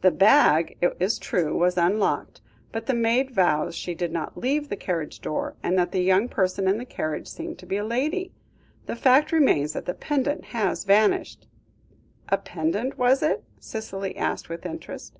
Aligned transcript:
The 0.00 0.12
bag, 0.12 0.76
it 0.80 0.96
is 1.00 1.18
true, 1.18 1.58
was 1.58 1.76
unlocked, 1.76 2.40
but 2.70 2.86
the 2.86 2.94
maid 2.94 3.32
vows 3.32 3.74
she 3.74 3.96
did 3.96 4.12
not 4.12 4.36
leave 4.38 4.68
the 4.68 4.76
carriage 4.76 5.20
door, 5.20 5.56
and 5.60 5.76
that 5.76 5.90
the 5.90 6.04
young 6.04 6.28
person 6.28 6.68
in 6.68 6.78
the 6.78 6.84
carriage 6.84 7.26
seemed 7.26 7.58
to 7.58 7.66
be 7.66 7.78
a 7.78 7.84
lady. 7.84 8.30
The 8.86 8.94
fact 8.94 9.32
remains 9.32 9.72
that 9.72 9.86
the 9.86 9.94
pendant 9.94 10.44
has 10.54 10.84
vanished." 10.84 11.48
"A 12.28 12.38
pendant, 12.38 12.96
was 12.96 13.24
it?" 13.24 13.42
Cicely 13.58 14.16
asked 14.16 14.48
with 14.48 14.64
interest. 14.64 15.18